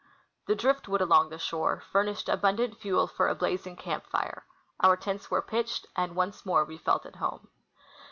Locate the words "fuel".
2.79-3.05